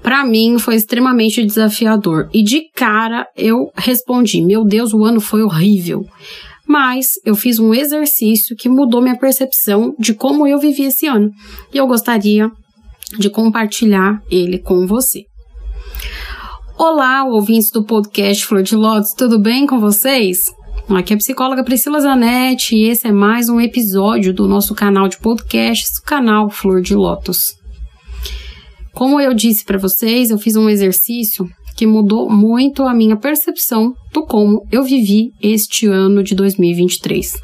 [0.03, 5.45] Para mim foi extremamente desafiador e de cara eu respondi: "Meu Deus, o ano foi
[5.45, 6.05] horrível".
[6.67, 11.31] Mas eu fiz um exercício que mudou minha percepção de como eu vivi esse ano
[11.73, 12.51] e eu gostaria
[13.17, 15.27] de compartilhar ele com você.
[16.79, 20.55] Olá, ouvintes do podcast Flor de Lótus, tudo bem com vocês?
[20.91, 25.09] Aqui é a psicóloga Priscila Zanetti e esse é mais um episódio do nosso canal
[25.09, 27.55] de podcasts, o canal Flor de Lótus.
[28.93, 33.95] Como eu disse para vocês, eu fiz um exercício que mudou muito a minha percepção
[34.13, 37.41] do como eu vivi este ano de 2023.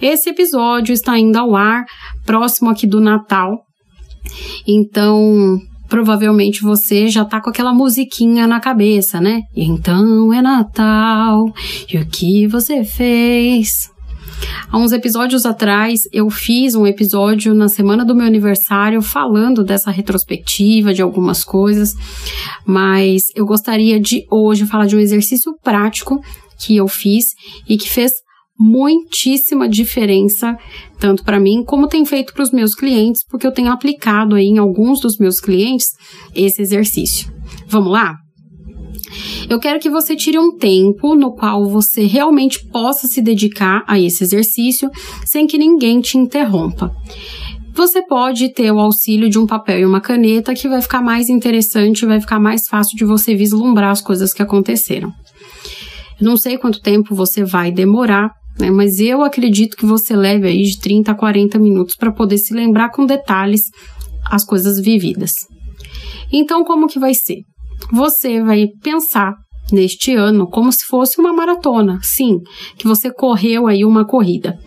[0.00, 1.84] Esse episódio está indo ao ar
[2.24, 3.64] próximo aqui do Natal.
[4.64, 9.42] Então, provavelmente você já tá com aquela musiquinha na cabeça, né?
[9.54, 11.52] Então é Natal,
[11.92, 13.92] e o que você fez?
[14.70, 19.90] Há uns episódios atrás, eu fiz um episódio na semana do meu aniversário falando dessa
[19.90, 21.94] retrospectiva, de algumas coisas,
[22.66, 26.20] mas eu gostaria de hoje falar de um exercício prático
[26.58, 27.26] que eu fiz
[27.68, 28.12] e que fez
[28.58, 30.56] muitíssima diferença,
[30.98, 34.46] tanto para mim como tem feito para os meus clientes, porque eu tenho aplicado aí
[34.46, 35.88] em alguns dos meus clientes
[36.34, 37.32] esse exercício.
[37.66, 38.14] Vamos lá?
[39.48, 43.98] Eu quero que você tire um tempo no qual você realmente possa se dedicar a
[43.98, 44.90] esse exercício
[45.24, 46.90] sem que ninguém te interrompa.
[47.74, 51.28] Você pode ter o auxílio de um papel e uma caneta que vai ficar mais
[51.28, 55.12] interessante, vai ficar mais fácil de você vislumbrar as coisas que aconteceram.
[56.20, 58.70] Eu não sei quanto tempo você vai demorar né?
[58.70, 62.54] Mas eu acredito que você leve aí de 30 a 40 minutos para poder se
[62.54, 63.62] lembrar com detalhes
[64.30, 65.46] as coisas vividas.
[66.32, 67.42] Então, como que vai ser?
[67.92, 69.34] Você vai pensar
[69.72, 72.38] neste ano como se fosse uma maratona, sim,
[72.76, 74.58] que você correu aí uma corrida.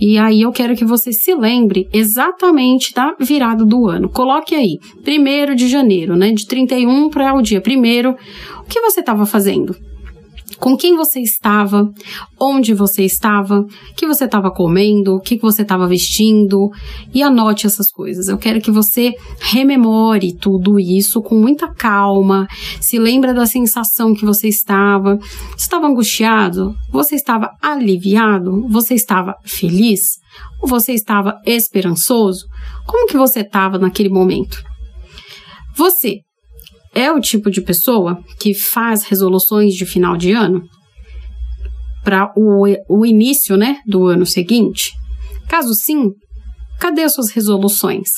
[0.00, 4.08] E aí eu quero que você se lembre exatamente da virada do ano.
[4.08, 8.16] Coloque aí, primeiro de janeiro, né, de 31 para o dia primeiro,
[8.60, 9.76] o que você estava fazendo?
[10.62, 11.90] Com quem você estava,
[12.38, 16.70] onde você estava, o que você estava comendo, o que você estava vestindo
[17.12, 18.28] e anote essas coisas.
[18.28, 22.46] Eu quero que você rememore tudo isso com muita calma,
[22.80, 25.16] se lembra da sensação que você estava.
[25.16, 26.76] Você estava angustiado?
[26.92, 28.68] Você estava aliviado?
[28.68, 30.12] Você estava feliz?
[30.62, 32.46] Ou você estava esperançoso?
[32.86, 34.62] Como que você estava naquele momento?
[35.74, 36.20] Você
[36.94, 40.62] é o tipo de pessoa que faz resoluções de final de ano
[42.04, 44.92] para o, o início né, do ano seguinte?
[45.48, 46.10] Caso sim,
[46.80, 48.10] cadê as suas resoluções?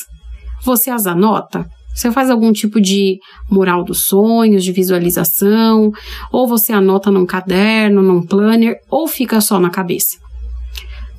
[0.65, 1.67] Você as anota?
[1.95, 3.19] Você faz algum tipo de
[3.49, 5.93] mural dos sonhos, de visualização,
[6.33, 10.17] ou você anota num caderno, num planner, ou fica só na cabeça?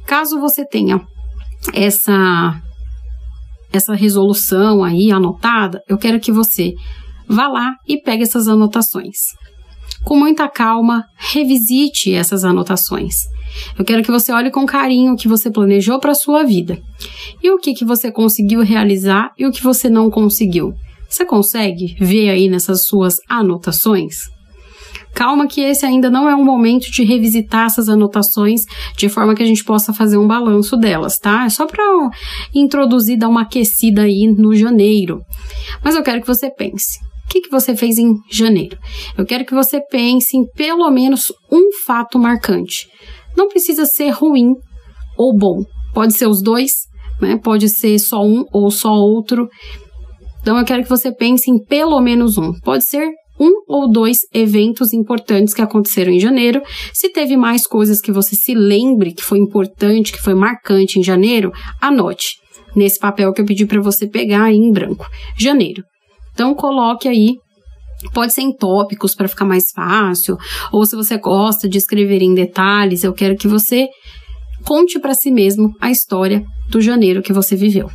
[0.06, 1.02] Caso você tenha
[1.74, 2.62] essa
[3.72, 6.74] essa resolução aí anotada, eu quero que você
[7.28, 9.18] vá lá e pegue essas anotações.
[10.03, 13.16] Com muita calma, revisite essas anotações.
[13.78, 16.78] Eu quero que você olhe com carinho o que você planejou para a sua vida
[17.41, 20.74] e o que, que você conseguiu realizar e o que você não conseguiu.
[21.09, 24.16] Você consegue ver aí nessas suas anotações?
[25.16, 28.63] Calma que esse ainda não é um momento de revisitar essas anotações
[28.97, 31.46] de forma que a gente possa fazer um balanço delas, tá?
[31.46, 31.84] É só para
[32.53, 35.22] introduzir, dar uma aquecida aí no janeiro.
[35.81, 37.00] Mas eu quero que você pense.
[37.25, 38.78] O que, que você fez em janeiro?
[39.18, 42.88] Eu quero que você pense em pelo menos um fato marcante.
[43.36, 44.53] Não precisa ser ruim
[45.18, 45.63] ou bom.
[45.94, 46.72] Pode ser os dois,
[47.22, 47.38] né?
[47.38, 49.50] Pode ser só um ou só outro.
[50.41, 52.53] Então eu quero que você pense em pelo menos um.
[52.63, 53.09] Pode ser
[53.40, 56.62] um ou dois eventos importantes que aconteceram em janeiro.
[56.94, 61.03] Se teve mais coisas que você se lembre que foi importante, que foi marcante em
[61.03, 62.38] janeiro, anote
[62.75, 65.07] nesse papel que eu pedi para você pegar aí em branco.
[65.38, 65.84] Janeiro.
[66.35, 67.38] Então coloque aí
[68.13, 70.38] Pode ser em tópicos para ficar mais fácil,
[70.71, 73.88] ou se você gosta de escrever em detalhes, eu quero que você
[74.65, 77.89] conte para si mesmo a história do janeiro que você viveu.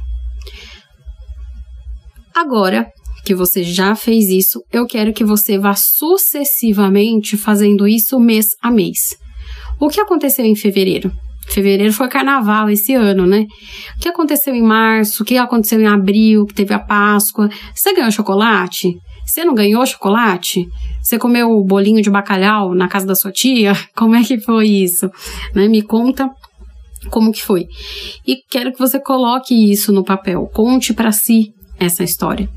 [2.35, 2.91] Agora
[3.25, 8.71] que você já fez isso, eu quero que você vá sucessivamente fazendo isso mês a
[8.71, 9.17] mês.
[9.79, 11.13] O que aconteceu em fevereiro?
[11.51, 13.47] Fevereiro foi carnaval esse ano, né?
[13.97, 15.23] O que aconteceu em março?
[15.23, 16.47] O que aconteceu em abril?
[16.47, 17.49] Que teve a Páscoa?
[17.75, 18.97] Você ganhou chocolate?
[19.27, 20.67] Você não ganhou chocolate?
[21.03, 23.73] Você comeu o bolinho de bacalhau na casa da sua tia?
[23.95, 25.11] Como é que foi isso?
[25.55, 25.69] Né?
[25.69, 26.31] Me conta
[27.11, 27.67] como que foi.
[28.27, 30.47] E quero que você coloque isso no papel.
[30.53, 32.49] Conte para si essa história.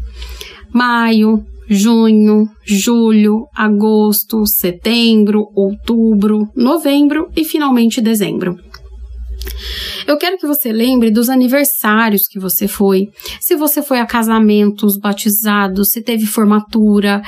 [0.73, 8.57] Maio, junho, julho, agosto, setembro, outubro, novembro e finalmente dezembro.
[10.05, 13.09] Eu quero que você lembre dos aniversários que você foi.
[13.39, 17.21] Se você foi a casamentos, batizados, se teve formatura,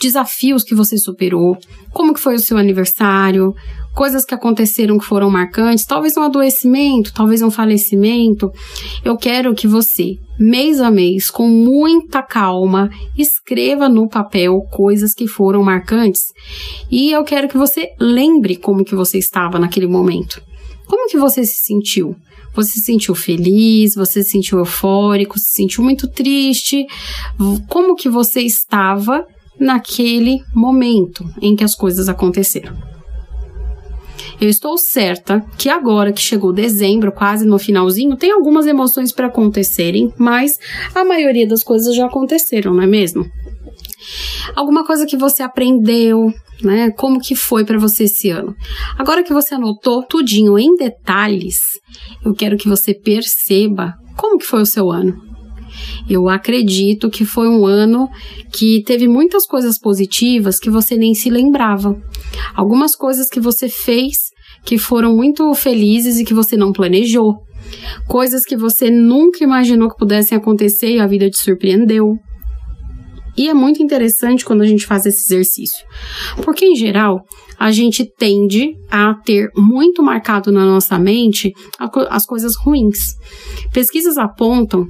[0.00, 1.56] desafios que você superou,
[1.92, 3.54] como que foi o seu aniversário,
[3.94, 8.50] coisas que aconteceram que foram marcantes, talvez um adoecimento, talvez um falecimento.
[9.04, 15.26] Eu quero que você, mês a mês, com muita calma, escreva no papel coisas que
[15.26, 16.22] foram marcantes
[16.90, 20.47] e eu quero que você lembre como que você estava naquele momento.
[20.88, 22.16] Como que você se sentiu?
[22.54, 23.94] Você se sentiu feliz?
[23.94, 25.38] Você se sentiu eufórico?
[25.38, 26.86] Se sentiu muito triste?
[27.68, 29.24] Como que você estava
[29.60, 32.74] naquele momento em que as coisas aconteceram?
[34.40, 39.26] Eu estou certa que agora que chegou dezembro, quase no finalzinho, tem algumas emoções para
[39.26, 40.58] acontecerem, mas
[40.94, 43.26] a maioria das coisas já aconteceram, não é mesmo?
[44.54, 46.90] Alguma coisa que você aprendeu, né?
[46.90, 48.54] Como que foi para você esse ano?
[48.98, 51.58] Agora que você anotou tudinho em detalhes,
[52.24, 55.28] eu quero que você perceba como que foi o seu ano.
[56.08, 58.08] Eu acredito que foi um ano
[58.52, 61.96] que teve muitas coisas positivas que você nem se lembrava.
[62.54, 64.16] Algumas coisas que você fez
[64.64, 67.36] que foram muito felizes e que você não planejou.
[68.06, 72.16] Coisas que você nunca imaginou que pudessem acontecer e a vida te surpreendeu.
[73.38, 75.86] E é muito interessante quando a gente faz esse exercício,
[76.42, 77.24] porque em geral
[77.56, 81.52] a gente tende a ter muito marcado na nossa mente
[82.10, 82.98] as coisas ruins.
[83.72, 84.88] Pesquisas apontam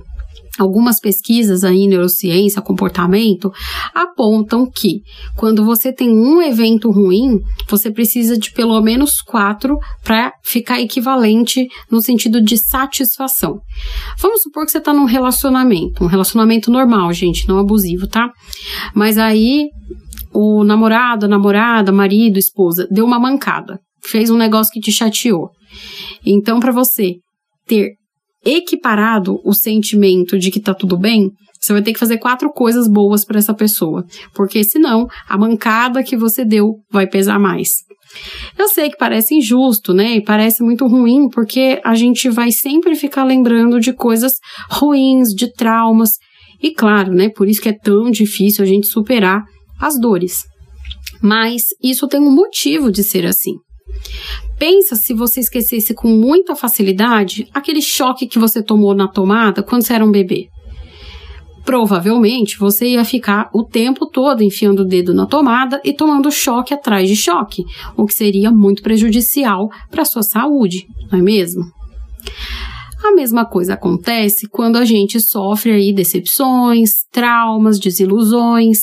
[0.58, 3.50] Algumas pesquisas aí, neurociência, comportamento,
[3.94, 5.02] apontam que
[5.36, 11.68] quando você tem um evento ruim, você precisa de pelo menos quatro para ficar equivalente
[11.90, 13.60] no sentido de satisfação.
[14.20, 18.30] Vamos supor que você está num relacionamento, um relacionamento normal, gente, não abusivo, tá?
[18.94, 19.68] Mas aí
[20.32, 25.50] o namorado, a namorada, marido, esposa, deu uma mancada, fez um negócio que te chateou.
[26.24, 27.14] Então, para você
[27.66, 27.92] ter
[28.44, 31.30] equiparado o sentimento de que tá tudo bem,
[31.60, 34.04] você vai ter que fazer quatro coisas boas para essa pessoa,
[34.34, 37.70] porque senão a mancada que você deu vai pesar mais.
[38.56, 40.16] Eu sei que parece injusto, né?
[40.16, 44.34] E parece muito ruim, porque a gente vai sempre ficar lembrando de coisas
[44.70, 46.12] ruins, de traumas.
[46.62, 47.28] E claro, né?
[47.28, 49.44] Por isso que é tão difícil a gente superar
[49.80, 50.42] as dores.
[51.22, 53.54] Mas isso tem um motivo de ser assim.
[54.58, 59.82] Pensa se você esquecesse com muita facilidade aquele choque que você tomou na tomada quando
[59.82, 60.48] você era um bebê.
[61.64, 66.72] Provavelmente você ia ficar o tempo todo enfiando o dedo na tomada e tomando choque
[66.72, 67.62] atrás de choque,
[67.96, 71.62] o que seria muito prejudicial para sua saúde, não é mesmo?
[73.04, 78.78] A mesma coisa acontece quando a gente sofre aí decepções, traumas, desilusões,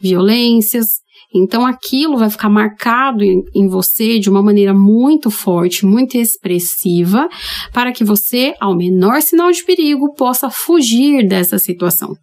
[0.00, 0.86] violências,
[1.34, 7.28] então aquilo vai ficar marcado em, em, você de uma maneira muito forte, muito expressiva,
[7.72, 12.14] para que você, ao menor sinal de perigo, possa fugir dessa situação.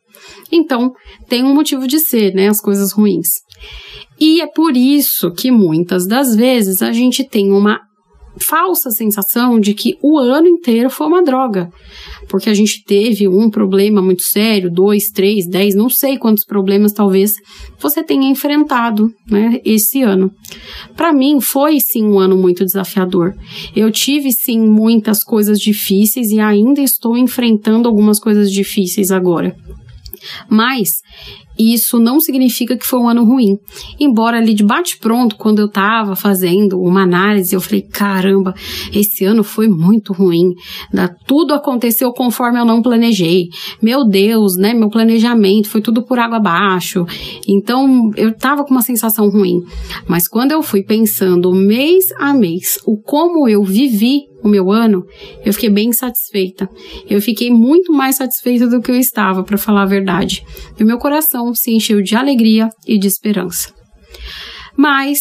[0.52, 0.92] Então,
[1.28, 2.48] tem um motivo de ser, né?
[2.48, 3.28] As coisas ruins.
[4.20, 7.80] E é por isso que muitas das vezes a gente tem uma
[8.40, 11.70] falsa sensação de que o ano inteiro foi uma droga.
[12.28, 16.92] Porque a gente teve um problema muito sério, dois, três, dez, não sei quantos problemas
[16.92, 17.36] talvez
[17.80, 20.32] você tenha enfrentado né, esse ano.
[20.96, 23.34] Para mim, foi sim um ano muito desafiador.
[23.76, 29.56] Eu tive sim muitas coisas difíceis e ainda estou enfrentando algumas coisas difíceis agora.
[30.50, 30.90] Mas
[31.58, 33.58] isso não significa que foi um ano ruim.
[34.00, 38.54] Embora ali de bate-pronto, quando eu estava fazendo uma análise, eu falei: caramba,
[38.94, 40.54] esse ano foi muito ruim.
[41.26, 43.48] Tudo aconteceu conforme eu não planejei.
[43.82, 44.74] Meu Deus, né?
[44.74, 47.06] Meu planejamento foi tudo por água abaixo.
[47.48, 49.64] Então eu estava com uma sensação ruim.
[50.08, 55.04] Mas quando eu fui pensando mês a mês o como eu vivi o meu ano,
[55.44, 56.70] eu fiquei bem satisfeita.
[57.10, 60.44] Eu fiquei muito mais satisfeita do que eu estava, para falar a verdade.
[60.80, 63.74] E o meu coração se encheu de alegria e de esperança.
[64.78, 65.20] Mas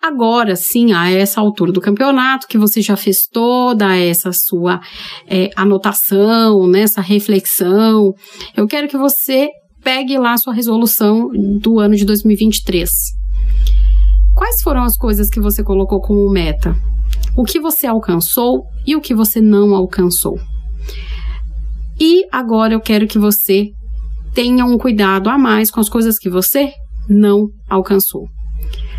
[0.00, 4.80] agora sim, a essa altura do campeonato, que você já fez toda essa sua
[5.28, 8.12] é, anotação, né, essa reflexão,
[8.56, 9.48] eu quero que você
[9.82, 11.28] pegue lá a sua resolução
[11.60, 12.90] do ano de 2023.
[14.34, 16.74] Quais foram as coisas que você colocou como meta?
[17.36, 20.38] O que você alcançou e o que você não alcançou.
[21.98, 23.70] E agora eu quero que você
[24.32, 26.72] tenha um cuidado a mais com as coisas que você
[27.08, 28.28] não alcançou.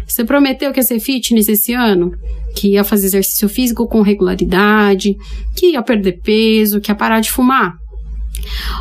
[0.07, 2.11] Você prometeu que ia ser fitness esse ano?
[2.55, 5.15] Que ia fazer exercício físico com regularidade,
[5.55, 7.73] que ia perder peso, que ia parar de fumar?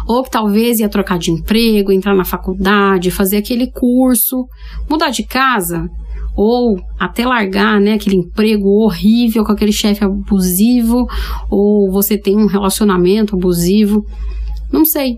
[0.07, 4.47] Ou que talvez ia trocar de emprego, entrar na faculdade, fazer aquele curso,
[4.89, 5.89] mudar de casa,
[6.37, 11.07] ou até largar, né, aquele emprego horrível com aquele chefe abusivo,
[11.51, 14.05] ou você tem um relacionamento abusivo.
[14.73, 15.13] Não sei.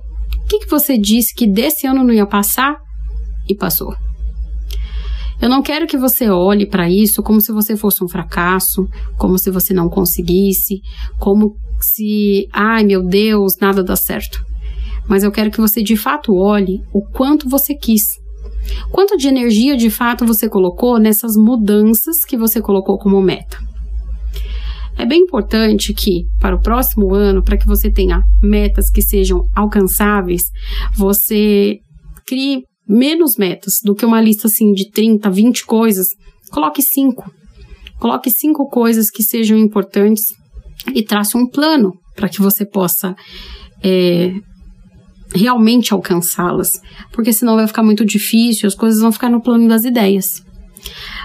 [0.44, 2.76] O que, que você disse que desse ano não ia passar
[3.49, 3.94] e passou?
[5.40, 9.38] Eu não quero que você olhe para isso como se você fosse um fracasso, como
[9.38, 10.80] se você não conseguisse,
[11.18, 14.42] como se, ai meu Deus, nada dá certo.
[15.08, 18.04] Mas eu quero que você de fato olhe o quanto você quis.
[18.90, 23.58] Quanto de energia de fato você colocou nessas mudanças que você colocou como meta.
[24.99, 29.42] É bem importante que, para o próximo ano, para que você tenha metas que sejam
[29.54, 30.44] alcançáveis,
[30.96, 31.76] você
[32.26, 36.06] crie menos metas do que uma lista assim de 30, 20 coisas.
[36.50, 37.30] Coloque cinco.
[37.99, 40.25] Coloque cinco coisas que sejam importantes
[40.94, 43.14] e trace um plano para que você possa
[43.82, 44.32] é,
[45.35, 46.80] realmente alcançá-las,
[47.12, 50.45] porque senão vai ficar muito difícil, as coisas vão ficar no plano das ideias.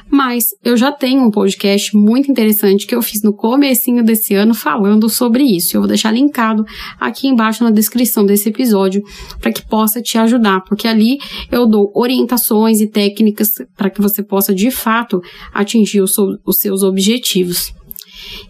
[0.09, 4.53] Mas eu já tenho um podcast muito interessante que eu fiz no comecinho desse ano
[4.53, 5.75] falando sobre isso.
[5.75, 6.65] Eu vou deixar linkado
[6.99, 9.01] aqui embaixo na descrição desse episódio
[9.39, 11.17] para que possa te ajudar, porque ali
[11.49, 15.21] eu dou orientações e técnicas para que você possa de fato
[15.53, 17.73] atingir os, os seus objetivos.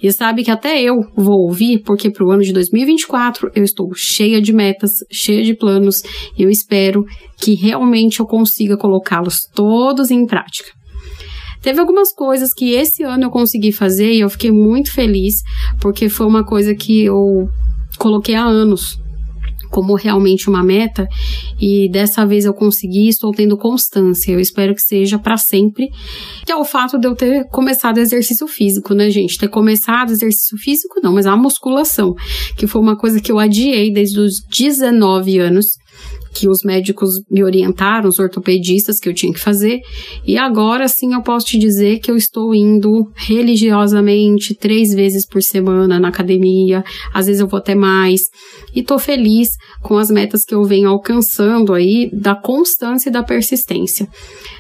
[0.02, 3.92] E sabe que até eu vou ouvir, porque para o ano de 2024 eu estou
[3.96, 6.02] cheia de metas, cheia de planos,
[6.38, 7.06] e eu espero
[7.38, 10.70] que realmente eu consiga colocá-los todos em prática.
[11.62, 15.44] Teve algumas coisas que esse ano eu consegui fazer e eu fiquei muito feliz,
[15.80, 17.48] porque foi uma coisa que eu
[18.00, 19.01] coloquei há anos
[19.72, 21.08] como realmente uma meta
[21.60, 24.32] e dessa vez eu consegui, estou tendo constância.
[24.32, 25.88] Eu espero que seja para sempre.
[26.46, 29.38] Que é o fato de eu ter começado exercício físico, né, gente?
[29.38, 32.14] Ter começado exercício físico não, mas a musculação,
[32.58, 35.81] que foi uma coisa que eu adiei desde os 19 anos
[36.34, 39.82] que os médicos me orientaram, os ortopedistas que eu tinha que fazer.
[40.26, 45.44] E agora sim eu posso te dizer que eu estou indo religiosamente três vezes por
[45.44, 46.84] semana na academia,
[47.14, 48.30] às vezes eu vou até mais.
[48.74, 49.50] E tô feliz
[49.82, 54.08] com as metas que eu venho alcançando aí da constância e da persistência.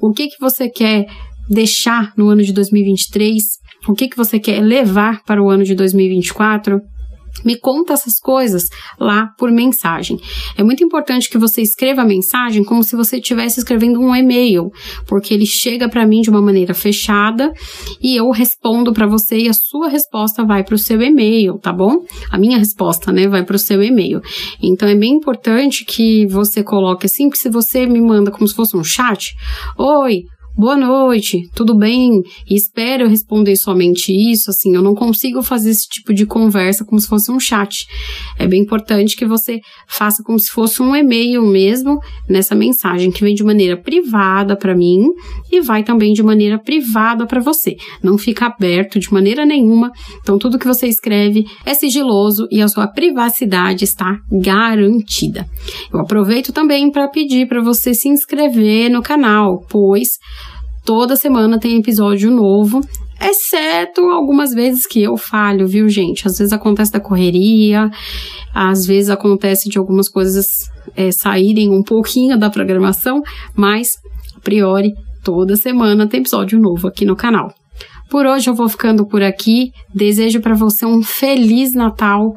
[0.00, 1.04] o que que você quer
[1.50, 3.42] deixar no ano de 2023,
[3.88, 6.80] o que que você quer levar para o ano de 2024.
[7.44, 8.68] Me conta essas coisas
[8.98, 10.18] lá por mensagem.
[10.56, 14.70] É muito importante que você escreva a mensagem como se você estivesse escrevendo um e-mail,
[15.06, 17.52] porque ele chega para mim de uma maneira fechada
[18.02, 21.72] e eu respondo para você e a sua resposta vai para o seu e-mail, tá
[21.72, 22.04] bom?
[22.30, 24.20] A minha resposta, né, vai para o seu e-mail.
[24.62, 28.54] Então é bem importante que você coloque assim, que se você me manda como se
[28.54, 29.34] fosse um chat,
[29.78, 30.24] oi,
[30.56, 32.22] boa noite, tudo bem?
[32.48, 37.08] Espero responder somente isso, assim, eu não consigo fazer esse tipo de conversa como se
[37.08, 37.86] fosse um chat.
[38.38, 43.22] É bem importante que você faça como se fosse um e-mail mesmo nessa mensagem que
[43.22, 45.08] vem de maneira privada para mim
[45.50, 47.76] e vai também de maneira privada para você.
[48.02, 49.90] Não fica aberto de maneira nenhuma.
[50.20, 55.46] Então tudo que você escreve é sigiloso e a sua privacidade está garantida.
[55.92, 60.10] Eu aproveito também para pedir para você se inscrever no canal, pois
[60.84, 62.80] Toda semana tem episódio novo,
[63.20, 66.26] exceto algumas vezes que eu falho, viu, gente?
[66.26, 67.90] Às vezes acontece da correria,
[68.54, 70.46] às vezes acontece de algumas coisas
[70.96, 73.22] é, saírem um pouquinho da programação,
[73.54, 73.92] mas,
[74.36, 77.52] a priori, toda semana tem episódio novo aqui no canal.
[78.10, 79.70] Por hoje eu vou ficando por aqui.
[79.94, 82.34] Desejo para você um feliz Natal,